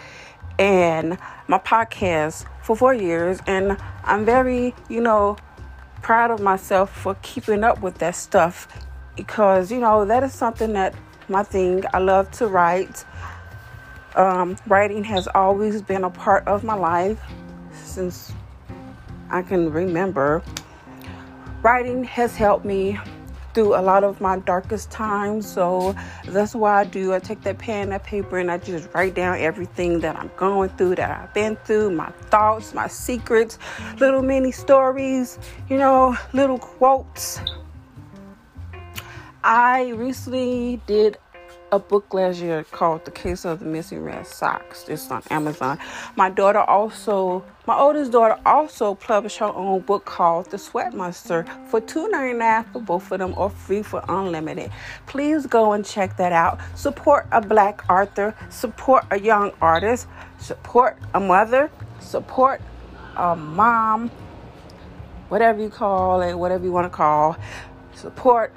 and 0.58 1.18
my 1.48 1.60
podcast 1.60 2.46
for 2.64 2.76
four 2.76 2.94
years, 2.94 3.40
and 3.46 3.78
I'm 4.04 4.26
very 4.26 4.74
you 4.88 5.02
know 5.02 5.38
proud 6.10 6.32
of 6.32 6.40
myself 6.40 6.90
for 6.90 7.16
keeping 7.22 7.64
up 7.64 7.84
with 7.84 8.00
that 8.00 8.16
stuff 8.16 8.68
because 9.16 9.72
you 9.72 9.80
know 9.80 10.06
that 10.06 10.24
is 10.24 10.34
something 10.34 10.74
that 10.74 10.96
my 11.28 11.44
thing. 11.44 11.84
I 11.94 12.00
love 12.00 12.32
to 12.40 12.48
write. 12.48 13.06
Um, 14.16 14.58
writing 14.66 15.04
has 15.04 15.28
always 15.36 15.84
been 15.84 16.04
a 16.04 16.10
part 16.10 16.48
of 16.48 16.64
my 16.64 16.74
life 16.74 17.22
since 17.72 18.34
I 19.30 19.44
can 19.44 19.72
remember 19.72 20.42
writing 21.62 22.04
has 22.06 22.36
helped 22.36 22.66
me 22.66 22.98
through 23.60 23.76
a 23.76 23.82
lot 23.82 24.06
of 24.06 24.22
my 24.22 24.40
darkest 24.40 24.90
times. 24.90 25.46
So 25.46 25.94
that's 26.26 26.56
why 26.56 26.80
I 26.80 26.84
do. 26.86 27.14
I 27.14 27.20
take 27.20 27.42
that 27.42 27.58
pen, 27.58 27.90
that 27.90 28.06
paper, 28.06 28.38
and 28.38 28.50
I 28.50 28.58
just 28.58 28.88
write 28.94 29.16
down 29.16 29.38
everything 29.38 30.00
that 30.00 30.16
I'm 30.16 30.32
going 30.38 30.70
through, 30.70 30.96
that 30.96 31.12
I've 31.12 31.34
been 31.34 31.58
through, 31.66 31.92
my 31.92 32.10
thoughts, 32.32 32.74
my 32.74 32.88
secrets, 32.88 33.60
little 34.00 34.22
mini 34.22 34.54
stories, 34.54 35.38
you 35.70 35.78
know, 35.78 36.16
little 36.32 36.58
quotes. 36.58 37.42
I 39.44 39.90
recently 39.90 40.82
did 40.88 41.18
a 41.72 41.80
book 41.80 42.14
last 42.14 42.40
year 42.40 42.64
called 42.64 43.06
The 43.06 43.12
Case 43.12 43.46
of 43.46 43.60
the 43.60 43.66
Missing 43.66 44.04
Red 44.04 44.26
Socks. 44.26 44.86
It's 44.88 45.10
on 45.12 45.24
Amazon. 45.30 45.78
My 46.16 46.30
daughter 46.30 46.60
also, 46.60 47.44
my 47.68 47.78
oldest 47.78 48.12
daughter 48.12 48.38
also 48.46 48.96
published 48.96 49.38
her 49.38 49.54
own 49.54 49.82
book 49.82 50.06
called 50.06 50.50
The 50.50 50.58
Sweat 50.58 50.94
Monster 50.94 51.46
for 51.70 51.80
$2.99 51.80 52.74
for 52.74 52.82
both 52.82 53.12
of 53.12 53.20
them 53.20 53.34
or 53.38 53.50
free 53.50 53.84
for 53.84 54.04
unlimited. 54.10 54.72
Please 55.06 55.46
go 55.46 55.74
and 55.74 55.86
check 55.86 56.18
that 56.18 56.32
out. 56.32 56.60
Support 56.76 57.28
a 57.32 57.42
black 57.42 57.90
author, 57.90 58.36
support 58.50 59.06
a 59.12 59.20
young 59.20 59.52
artist, 59.62 60.08
support 60.40 60.98
a 61.14 61.20
mother, 61.20 61.70
support 62.00 62.62
a 63.16 63.36
mom, 63.36 64.10
whatever 65.30 65.62
you 65.62 65.70
call 65.70 66.22
it, 66.22 66.34
whatever 66.34 66.64
you 66.64 66.72
want 66.72 66.86
to 66.86 66.96
call. 66.96 67.38
Support 67.94 68.54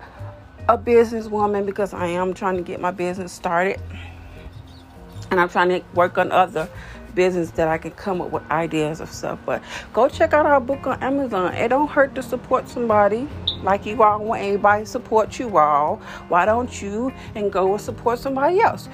a 0.73 0.79
businesswoman 0.79 1.67
because 1.67 1.93
I 1.93 2.07
am 2.07 2.33
trying 2.33 2.57
to 2.57 2.63
get 2.63 2.81
my 2.81 2.91
business 2.91 3.31
started. 3.31 3.79
And 5.31 5.39
I'm 5.39 5.51
trying 5.51 5.69
to 5.69 5.83
work 5.95 6.17
on 6.17 6.33
other 6.33 6.69
business 7.15 7.51
that 7.53 7.69
I 7.69 7.77
can 7.77 7.91
come 7.91 8.23
up 8.23 8.31
with 8.31 8.43
ideas 8.51 9.01
of 9.01 9.11
stuff. 9.13 9.39
But 9.45 9.63
go 9.93 10.09
check 10.09 10.33
out 10.33 10.47
our 10.47 10.61
book 10.61 10.87
on 10.87 11.03
Amazon. 11.03 11.55
It 11.55 11.69
don't 11.69 11.91
hurt 11.91 12.15
to 12.15 12.23
support 12.23 12.69
somebody 12.69 13.29
like 13.63 13.85
you 13.85 14.03
all 14.03 14.25
want 14.25 14.43
everybody 14.43 14.87
support 14.87 15.39
you 15.39 15.59
all. 15.59 15.97
Why 16.29 16.47
don't 16.47 16.81
you 16.81 17.13
and 17.35 17.53
go 17.53 17.73
and 17.73 17.81
support 17.81 18.19
somebody 18.19 18.61
else? 18.61 18.89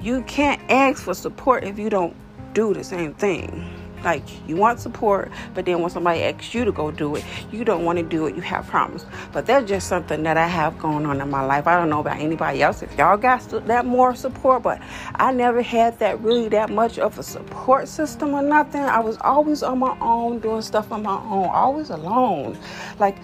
You 0.00 0.22
can't 0.22 0.60
ask 0.70 1.02
for 1.02 1.14
support 1.14 1.64
if 1.64 1.76
you 1.76 1.90
don't 1.90 2.14
do 2.54 2.72
the 2.72 2.84
same 2.84 3.14
thing. 3.14 3.85
Like 4.04 4.22
you 4.48 4.56
want 4.56 4.80
support, 4.80 5.30
but 5.54 5.64
then 5.64 5.80
when 5.80 5.90
somebody 5.90 6.22
asks 6.22 6.54
you 6.54 6.64
to 6.64 6.72
go 6.72 6.90
do 6.90 7.16
it, 7.16 7.24
you 7.50 7.64
don't 7.64 7.84
want 7.84 7.98
to 7.98 8.04
do 8.04 8.26
it. 8.26 8.36
You 8.36 8.42
have 8.42 8.66
problems. 8.66 9.04
But 9.32 9.46
that's 9.46 9.68
just 9.68 9.88
something 9.88 10.22
that 10.22 10.36
I 10.36 10.46
have 10.46 10.78
going 10.78 11.06
on 11.06 11.20
in 11.20 11.30
my 11.30 11.44
life. 11.44 11.66
I 11.66 11.76
don't 11.76 11.88
know 11.88 12.00
about 12.00 12.18
anybody 12.18 12.62
else 12.62 12.82
if 12.82 12.96
y'all 12.96 13.16
got 13.16 13.48
that 13.66 13.86
more 13.86 14.14
support, 14.14 14.62
but 14.62 14.80
I 15.14 15.32
never 15.32 15.62
had 15.62 15.98
that 15.98 16.20
really 16.20 16.48
that 16.50 16.70
much 16.70 16.98
of 16.98 17.18
a 17.18 17.22
support 17.22 17.88
system 17.88 18.34
or 18.34 18.42
nothing. 18.42 18.82
I 18.82 19.00
was 19.00 19.18
always 19.20 19.62
on 19.62 19.78
my 19.78 19.96
own 20.00 20.38
doing 20.38 20.62
stuff 20.62 20.92
on 20.92 21.02
my 21.02 21.18
own, 21.18 21.46
always 21.46 21.90
alone. 21.90 22.58
Like 22.98 23.16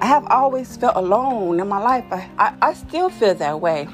I 0.00 0.06
have 0.06 0.26
always 0.26 0.76
felt 0.76 0.96
alone 0.96 1.60
in 1.60 1.68
my 1.68 1.78
life. 1.78 2.04
I, 2.10 2.28
I, 2.38 2.54
I 2.60 2.74
still 2.74 3.10
feel 3.10 3.34
that 3.34 3.60
way. 3.60 3.88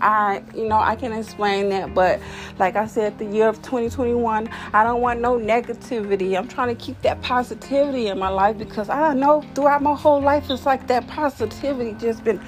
I, 0.00 0.42
you 0.54 0.68
know, 0.68 0.78
I 0.78 0.96
can 0.96 1.12
explain 1.12 1.68
that, 1.70 1.94
but 1.94 2.20
like 2.58 2.76
I 2.76 2.86
said, 2.86 3.18
the 3.18 3.24
year 3.24 3.48
of 3.48 3.56
2021, 3.62 4.48
I 4.72 4.84
don't 4.84 5.00
want 5.00 5.20
no 5.20 5.38
negativity. 5.38 6.36
I'm 6.36 6.48
trying 6.48 6.74
to 6.74 6.82
keep 6.82 7.00
that 7.02 7.22
positivity 7.22 8.08
in 8.08 8.18
my 8.18 8.28
life 8.28 8.58
because 8.58 8.88
I 8.88 9.00
don't 9.00 9.20
know 9.20 9.42
throughout 9.54 9.82
my 9.82 9.94
whole 9.94 10.20
life, 10.20 10.50
it's 10.50 10.66
like 10.66 10.86
that 10.88 11.06
positivity 11.06 11.94
just 11.98 12.24
been 12.24 12.40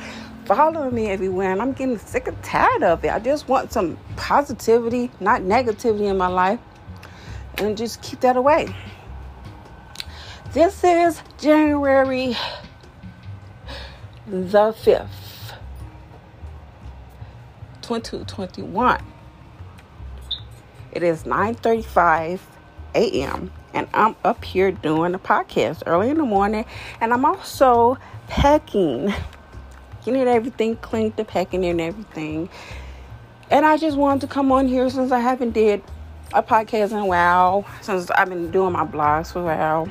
following 0.45 0.95
me 0.95 1.09
everywhere, 1.09 1.53
and 1.53 1.61
I'm 1.61 1.73
getting 1.73 1.99
sick 1.99 2.29
and 2.29 2.41
tired 2.43 2.83
of 2.83 3.05
it. 3.05 3.13
I 3.13 3.19
just 3.19 3.49
want 3.49 3.73
some 3.73 3.99
positivity, 4.17 5.11
not 5.19 5.43
negativity 5.43 6.09
in 6.11 6.17
my 6.17 6.29
life, 6.29 6.61
and 7.59 7.77
just 7.77 8.01
keep 8.03 8.21
that 8.21 8.37
away. 8.37 8.75
This 10.53 10.85
is 10.85 11.21
January 11.39 12.37
the 14.27 14.73
5th. 14.73 15.26
2021. 17.87 19.01
It 20.93 21.03
is 21.03 21.23
9:35 21.23 22.41
a.m. 22.95 23.53
and 23.73 23.87
I'm 23.95 24.17
up 24.25 24.45
here 24.45 24.73
doing 24.73 25.15
a 25.15 25.19
podcast 25.19 25.83
early 25.87 26.11
in 26.11 26.17
the 26.17 26.25
morning 26.25 26.65
and 27.01 27.13
I'm 27.13 27.25
also 27.25 27.99
packing 28.27 29.13
getting 30.05 30.27
everything 30.27 30.77
cleaned, 30.77 31.17
the 31.17 31.25
packing 31.25 31.65
and 31.65 31.81
everything. 31.81 32.49
And 33.51 33.67
I 33.67 33.77
just 33.77 33.97
wanted 33.97 34.23
to 34.23 34.27
come 34.29 34.51
on 34.53 34.69
here 34.69 34.89
since 34.89 35.13
I 35.13 35.21
haven't 35.21 35.51
did 35.51 35.83
a 36.33 36.43
podcast 36.43 36.93
in 36.93 36.99
a 36.99 37.07
while, 37.07 37.65
since 37.83 38.11
I've 38.11 38.29
been 38.29 38.51
doing 38.51 38.73
my 38.73 38.85
blogs 38.85 39.33
for 39.33 39.41
a 39.41 39.45
while. 39.45 39.89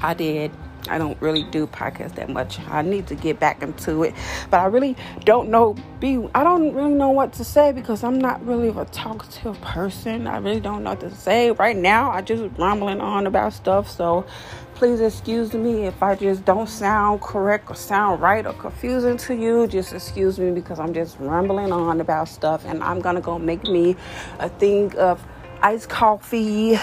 I 0.00 0.14
did 0.14 0.50
I 0.88 0.98
don't 0.98 1.20
really 1.20 1.44
do 1.44 1.66
podcasts 1.66 2.16
that 2.16 2.28
much. 2.28 2.58
I 2.68 2.82
need 2.82 3.06
to 3.06 3.14
get 3.14 3.38
back 3.38 3.62
into 3.62 4.02
it, 4.02 4.14
but 4.50 4.60
I 4.60 4.66
really 4.66 4.96
don't 5.24 5.48
know. 5.48 5.76
Be 6.00 6.28
I 6.34 6.42
don't 6.42 6.74
really 6.74 6.94
know 6.94 7.10
what 7.10 7.32
to 7.34 7.44
say 7.44 7.70
because 7.72 8.02
I'm 8.02 8.18
not 8.18 8.44
really 8.44 8.68
a 8.68 8.84
talkative 8.86 9.60
person. 9.60 10.26
I 10.26 10.38
really 10.38 10.60
don't 10.60 10.82
know 10.82 10.90
what 10.90 11.00
to 11.00 11.14
say 11.14 11.52
right 11.52 11.76
now. 11.76 12.10
I 12.10 12.20
just 12.20 12.42
rambling 12.58 13.00
on 13.00 13.26
about 13.26 13.52
stuff. 13.52 13.88
So 13.88 14.26
please 14.74 15.00
excuse 15.00 15.52
me 15.52 15.84
if 15.84 16.02
I 16.02 16.16
just 16.16 16.44
don't 16.44 16.68
sound 16.68 17.20
correct 17.20 17.70
or 17.70 17.76
sound 17.76 18.20
right 18.20 18.44
or 18.44 18.52
confusing 18.54 19.16
to 19.18 19.36
you. 19.36 19.68
Just 19.68 19.92
excuse 19.92 20.40
me 20.40 20.50
because 20.50 20.80
I'm 20.80 20.92
just 20.92 21.16
rambling 21.20 21.70
on 21.70 22.00
about 22.00 22.28
stuff, 22.28 22.64
and 22.64 22.82
I'm 22.82 23.00
gonna 23.00 23.20
go 23.20 23.38
make 23.38 23.62
me 23.62 23.94
a 24.40 24.48
thing 24.48 24.96
of 24.96 25.24
iced 25.62 25.88
coffee. 25.88 26.76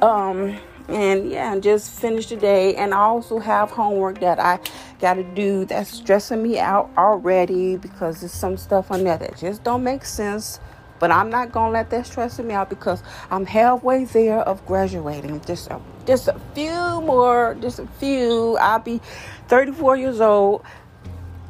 Um 0.00 0.56
and 0.88 1.30
yeah, 1.30 1.58
just 1.58 1.90
finish 1.90 2.26
the 2.26 2.36
day. 2.36 2.74
And 2.74 2.94
I 2.94 2.98
also 2.98 3.38
have 3.38 3.70
homework 3.70 4.20
that 4.20 4.38
I 4.38 4.58
got 5.00 5.14
to 5.14 5.22
do 5.22 5.64
that's 5.66 5.90
stressing 5.90 6.42
me 6.42 6.58
out 6.58 6.90
already 6.96 7.76
because 7.76 8.20
there's 8.20 8.32
some 8.32 8.56
stuff 8.56 8.90
on 8.90 9.04
there 9.04 9.18
that 9.18 9.36
just 9.36 9.62
don't 9.64 9.84
make 9.84 10.04
sense. 10.04 10.60
But 10.98 11.12
I'm 11.12 11.30
not 11.30 11.52
gonna 11.52 11.70
let 11.70 11.90
that 11.90 12.06
stress 12.06 12.40
me 12.40 12.54
out 12.54 12.68
because 12.70 13.04
I'm 13.30 13.46
halfway 13.46 14.04
there 14.04 14.40
of 14.40 14.64
graduating. 14.66 15.40
Just 15.42 15.70
a, 15.70 15.80
just 16.06 16.26
a 16.26 16.40
few 16.54 16.72
more, 17.02 17.56
just 17.60 17.78
a 17.78 17.86
few. 18.00 18.56
I'll 18.58 18.80
be 18.80 19.00
34 19.46 19.96
years 19.96 20.20
old 20.20 20.64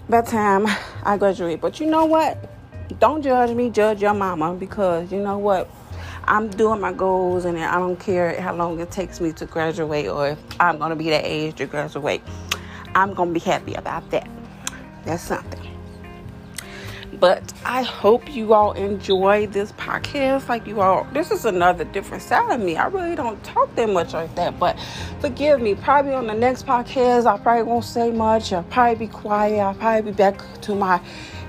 by 0.06 0.20
the 0.20 0.30
time 0.30 0.66
I 1.02 1.16
graduate. 1.16 1.62
But 1.62 1.80
you 1.80 1.86
know 1.86 2.04
what? 2.04 2.50
Don't 2.98 3.22
judge 3.22 3.54
me, 3.54 3.70
judge 3.70 4.02
your 4.02 4.14
mama 4.14 4.52
because 4.54 5.10
you 5.10 5.20
know 5.20 5.38
what? 5.38 5.70
I'm 6.28 6.50
doing 6.50 6.78
my 6.78 6.92
goals 6.92 7.46
and 7.46 7.58
I 7.58 7.78
don't 7.78 7.98
care 7.98 8.38
how 8.38 8.54
long 8.54 8.78
it 8.80 8.90
takes 8.90 9.18
me 9.18 9.32
to 9.32 9.46
graduate 9.46 10.08
or 10.08 10.28
if 10.28 10.38
I'm 10.60 10.76
going 10.76 10.90
to 10.90 10.96
be 10.96 11.08
that 11.08 11.24
age 11.24 11.54
to 11.56 11.64
graduate. 11.64 12.22
I'm 12.94 13.14
going 13.14 13.30
to 13.30 13.32
be 13.32 13.40
happy 13.40 13.72
about 13.72 14.10
that. 14.10 14.28
That's 15.06 15.22
something. 15.22 15.58
But 17.14 17.54
I 17.64 17.82
hope 17.82 18.30
you 18.34 18.52
all 18.52 18.72
enjoy 18.72 19.46
this 19.46 19.72
podcast. 19.72 20.50
Like 20.50 20.66
you 20.66 20.82
all, 20.82 21.06
this 21.14 21.30
is 21.30 21.46
another 21.46 21.84
different 21.84 22.22
side 22.22 22.52
of 22.52 22.60
me. 22.60 22.76
I 22.76 22.88
really 22.88 23.16
don't 23.16 23.42
talk 23.42 23.74
that 23.76 23.88
much 23.88 24.12
like 24.12 24.34
that. 24.34 24.58
But 24.58 24.78
forgive 25.20 25.62
me. 25.62 25.76
Probably 25.76 26.12
on 26.12 26.26
the 26.26 26.34
next 26.34 26.66
podcast, 26.66 27.24
I 27.24 27.38
probably 27.38 27.62
won't 27.62 27.86
say 27.86 28.10
much. 28.12 28.52
I'll 28.52 28.64
probably 28.64 29.06
be 29.06 29.10
quiet. 29.10 29.60
I'll 29.60 29.74
probably 29.74 30.12
be 30.12 30.16
back 30.16 30.42
to 30.60 30.74
my 30.74 31.00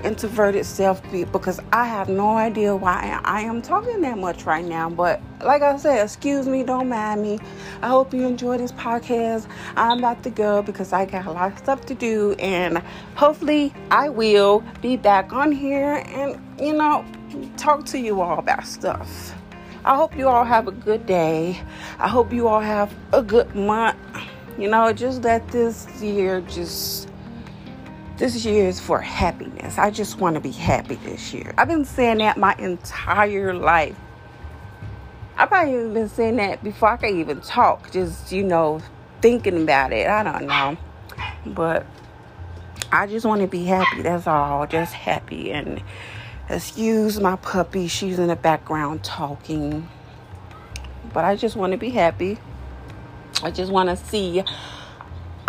introverted 0.04 0.64
self 0.66 1.02
because 1.10 1.60
I 1.72 1.86
have 1.86 2.08
no 2.08 2.36
idea 2.36 2.74
why 2.74 3.20
I 3.24 3.42
am 3.42 3.62
talking 3.62 4.00
that 4.02 4.18
much 4.18 4.44
right 4.44 4.64
now. 4.64 4.90
But 4.90 5.20
like 5.42 5.62
I 5.62 5.76
said, 5.76 6.02
excuse 6.02 6.46
me, 6.46 6.62
don't 6.62 6.88
mind 6.88 7.22
me. 7.22 7.38
I 7.82 7.88
hope 7.88 8.12
you 8.12 8.26
enjoy 8.26 8.58
this 8.58 8.72
podcast. 8.72 9.46
I'm 9.76 9.98
about 9.98 10.22
to 10.24 10.30
go 10.30 10.62
because 10.62 10.92
I 10.92 11.06
got 11.06 11.26
a 11.26 11.32
lot 11.32 11.52
of 11.52 11.58
stuff 11.58 11.86
to 11.86 11.94
do, 11.94 12.32
and 12.38 12.78
hopefully, 13.14 13.72
I 13.90 14.08
will 14.08 14.64
be 14.80 14.96
back 14.96 15.32
on 15.32 15.52
here 15.52 16.02
and 16.06 16.40
you 16.60 16.72
know 16.72 17.04
talk 17.56 17.84
to 17.86 17.98
you 17.98 18.20
all 18.20 18.38
about 18.38 18.66
stuff. 18.66 19.34
I 19.84 19.96
hope 19.96 20.16
you 20.16 20.28
all 20.28 20.44
have 20.44 20.68
a 20.68 20.72
good 20.72 21.06
day. 21.06 21.60
I 21.98 22.08
hope 22.08 22.32
you 22.32 22.48
all 22.48 22.60
have 22.60 22.92
a 23.12 23.22
good 23.22 23.54
month. 23.54 23.96
You 24.58 24.68
know, 24.68 24.92
just 24.92 25.22
let 25.22 25.48
this 25.48 25.86
year 26.02 26.42
just 26.42 27.09
this 28.20 28.44
year 28.44 28.68
is 28.68 28.78
for 28.78 29.00
happiness. 29.00 29.78
I 29.78 29.90
just 29.90 30.18
want 30.18 30.34
to 30.34 30.40
be 30.40 30.50
happy 30.50 30.96
this 30.96 31.32
year. 31.32 31.54
I've 31.56 31.68
been 31.68 31.86
saying 31.86 32.18
that 32.18 32.36
my 32.36 32.54
entire 32.58 33.54
life. 33.54 33.96
I 35.38 35.46
probably 35.46 35.72
even 35.72 35.94
been 35.94 36.08
saying 36.10 36.36
that 36.36 36.62
before 36.62 36.90
I 36.90 36.96
could 36.98 37.14
even 37.14 37.40
talk. 37.40 37.90
Just, 37.90 38.30
you 38.30 38.44
know, 38.44 38.82
thinking 39.22 39.62
about 39.62 39.94
it. 39.94 40.06
I 40.06 40.22
don't 40.22 40.46
know. 40.46 40.76
But 41.46 41.86
I 42.92 43.06
just 43.06 43.24
want 43.24 43.40
to 43.40 43.48
be 43.48 43.64
happy. 43.64 44.02
That's 44.02 44.26
all. 44.26 44.66
Just 44.66 44.92
happy. 44.92 45.50
And 45.50 45.82
excuse 46.50 47.18
my 47.18 47.36
puppy. 47.36 47.88
She's 47.88 48.18
in 48.18 48.28
the 48.28 48.36
background 48.36 49.02
talking. 49.02 49.88
But 51.14 51.24
I 51.24 51.36
just 51.36 51.56
want 51.56 51.72
to 51.72 51.78
be 51.78 51.88
happy. 51.88 52.36
I 53.42 53.50
just 53.50 53.72
want 53.72 53.88
to 53.88 53.96
see 53.96 54.44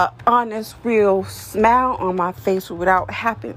a 0.01 0.13
honest, 0.25 0.75
real 0.83 1.23
smile 1.25 1.95
on 1.99 2.15
my 2.15 2.31
face 2.31 2.71
without 2.71 3.11
happen, 3.11 3.55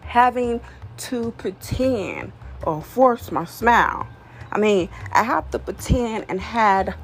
having 0.00 0.60
to 0.96 1.30
pretend 1.32 2.32
or 2.62 2.80
force 2.82 3.30
my 3.30 3.44
smile. 3.44 4.08
I 4.50 4.58
mean, 4.58 4.88
I 5.12 5.24
have 5.24 5.50
to 5.50 5.58
pretend 5.58 6.24
and 6.30 6.40
had 6.40 6.94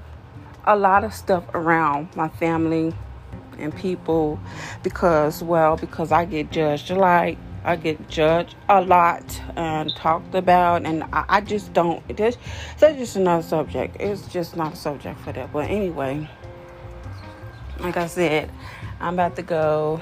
a 0.65 0.77
lot 0.77 1.05
of 1.05 1.13
stuff 1.13 1.45
around 1.53 2.17
my 2.17 2.29
family 2.29 2.95
and 3.59 3.77
people 3.77 4.41
because, 4.83 5.43
well, 5.43 5.77
because 5.77 6.11
I 6.11 6.25
get 6.25 6.51
judged 6.51 6.91
a 6.91 6.95
lot. 6.95 7.37
I 7.65 7.77
get 7.77 8.09
judged 8.09 8.57
a 8.69 8.81
lot 8.81 9.43
and 9.57 9.95
talked 9.95 10.35
about, 10.35 10.87
and 10.87 11.03
I, 11.13 11.25
I 11.29 11.41
just 11.41 11.73
don't. 11.75 12.03
That's 12.17 12.39
just 12.81 13.17
another 13.17 13.43
subject. 13.43 13.97
It's 14.01 14.27
just 14.27 14.57
not 14.57 14.73
a 14.73 14.77
subject 14.77 15.21
for 15.21 15.33
that. 15.33 15.53
But 15.53 15.71
anyway 15.71 16.29
like 17.85 17.99
I 17.99 18.07
said, 18.07 18.51
I'm 18.99 19.15
about 19.15 19.37
to 19.37 19.43
go. 19.43 20.01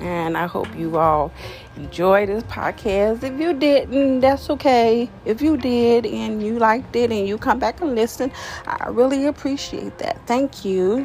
And 0.00 0.38
I 0.38 0.46
hope 0.46 0.68
you 0.76 0.96
all 0.96 1.32
enjoy 1.76 2.24
this 2.26 2.44
podcast. 2.44 3.24
If 3.24 3.38
you 3.40 3.52
didn't, 3.52 4.20
that's 4.20 4.48
okay. 4.48 5.10
If 5.24 5.42
you 5.42 5.56
did 5.56 6.06
and 6.06 6.40
you 6.42 6.58
liked 6.58 6.94
it 6.94 7.10
and 7.10 7.26
you 7.26 7.36
come 7.36 7.58
back 7.58 7.80
and 7.80 7.96
listen, 7.96 8.30
I 8.66 8.88
really 8.88 9.26
appreciate 9.26 9.98
that. 9.98 10.24
Thank 10.26 10.64
you. 10.64 11.04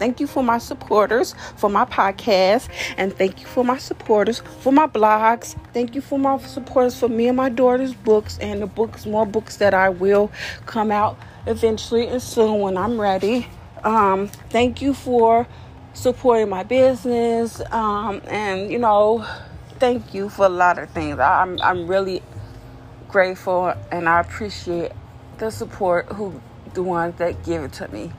Thank 0.00 0.18
you 0.18 0.26
for 0.26 0.42
my 0.42 0.58
supporters 0.58 1.34
for 1.56 1.70
my 1.70 1.84
podcast. 1.84 2.68
And 2.96 3.14
thank 3.14 3.40
you 3.40 3.46
for 3.46 3.64
my 3.64 3.78
supporters 3.78 4.42
for 4.60 4.72
my 4.72 4.88
blogs. 4.88 5.54
Thank 5.72 5.94
you 5.94 6.00
for 6.00 6.18
my 6.18 6.38
supporters 6.38 6.98
for 6.98 7.08
me 7.08 7.28
and 7.28 7.36
my 7.36 7.48
daughter's 7.48 7.94
books 7.94 8.38
and 8.40 8.60
the 8.60 8.66
books, 8.66 9.06
more 9.06 9.26
books 9.26 9.56
that 9.58 9.72
I 9.72 9.88
will 9.88 10.32
come 10.66 10.90
out 10.90 11.16
eventually 11.46 12.08
and 12.08 12.20
soon 12.20 12.60
when 12.60 12.76
I'm 12.76 13.00
ready. 13.00 13.46
Um, 13.84 14.28
thank 14.28 14.82
you 14.82 14.94
for 14.94 15.46
supporting 15.92 16.48
my 16.48 16.62
business. 16.62 17.60
Um, 17.70 18.20
and, 18.26 18.70
you 18.70 18.78
know, 18.78 19.26
thank 19.78 20.14
you 20.14 20.28
for 20.28 20.46
a 20.46 20.50
lot 20.50 20.78
of 20.78 20.90
things. 20.90 21.18
I'm, 21.18 21.60
I'm 21.62 21.86
really 21.86 22.22
grateful 23.08 23.74
and 23.90 24.08
I 24.08 24.20
appreciate 24.20 24.92
the 25.38 25.50
support 25.50 26.06
who 26.06 26.40
the 26.74 26.82
ones 26.82 27.16
that 27.18 27.44
give 27.44 27.62
it 27.64 27.72
to 27.74 27.88
me. 27.88 28.12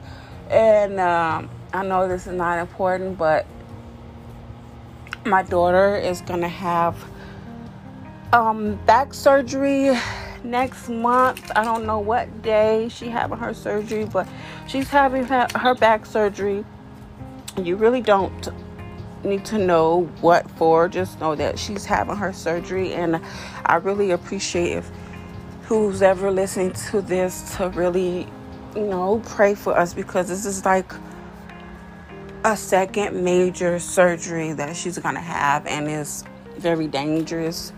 And 0.50 1.00
um, 1.00 1.50
I 1.74 1.86
know 1.86 2.08
this 2.08 2.28
is 2.28 2.34
not 2.34 2.60
important, 2.60 3.18
but 3.18 3.46
my 5.26 5.44
daughter 5.44 5.96
is 5.96 6.22
gonna 6.22 6.50
have 6.50 6.98
um, 8.34 8.76
back 8.86 9.14
surgery 9.14 9.96
next 10.44 10.90
month. 10.90 11.52
I 11.56 11.64
don't 11.64 11.86
know 11.86 12.00
what 12.00 12.42
day 12.42 12.90
she 12.90 13.08
having 13.08 13.38
her 13.38 13.54
surgery, 13.54 14.06
but 14.06 14.28
she's 14.68 14.90
having 14.90 15.26
her 15.26 15.76
back 15.76 16.06
surgery. 16.06 16.66
You 17.62 17.76
really 17.76 18.02
don't 18.02 18.50
need 19.24 19.46
to 19.46 19.58
know 19.58 20.10
what 20.22 20.50
for. 20.52 20.88
Just 20.88 21.20
know 21.20 21.36
that 21.36 21.60
she's 21.60 21.86
having 21.86 22.16
her 22.16 22.34
surgery, 22.34 22.94
and 22.94 23.22
I 23.66 23.76
really 23.76 24.12
appreciate 24.12 24.78
if 24.78 24.90
who's 25.64 26.02
ever 26.02 26.32
listening 26.32 26.74
to 26.74 27.02
this 27.02 27.56
to 27.58 27.70
really, 27.70 28.28
you 28.76 28.88
know, 28.88 29.22
pray 29.26 29.56
for 29.56 29.78
us 29.78 29.94
because 29.94 30.28
this 30.28 30.46
is 30.46 30.66
like 30.66 30.92
a 32.44 32.58
second 32.58 33.24
major 33.24 33.80
surgery 33.80 34.54
that 34.54 34.76
she's 34.76 34.98
gonna 34.98 35.22
have, 35.22 35.66
and 35.68 35.88
it's 35.88 36.24
very 36.58 36.88
dangerous 36.88 37.74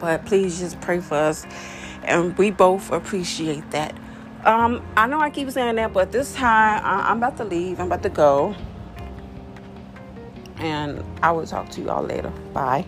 but 0.00 0.24
please 0.26 0.58
just 0.58 0.80
pray 0.80 1.00
for 1.00 1.14
us. 1.14 1.46
And 2.02 2.36
we 2.38 2.50
both 2.50 2.90
appreciate 2.90 3.70
that. 3.70 3.94
Um, 4.44 4.82
I 4.96 5.06
know 5.06 5.20
I 5.20 5.30
keep 5.30 5.50
saying 5.50 5.76
that, 5.76 5.92
but 5.92 6.12
this 6.12 6.34
time 6.34 6.80
I- 6.82 7.10
I'm 7.10 7.18
about 7.18 7.36
to 7.36 7.44
leave. 7.44 7.78
I'm 7.78 7.86
about 7.86 8.02
to 8.02 8.08
go. 8.08 8.54
And 10.56 11.04
I 11.22 11.30
will 11.32 11.46
talk 11.46 11.68
to 11.70 11.80
you 11.80 11.90
all 11.90 12.02
later. 12.02 12.32
Bye. 12.52 12.86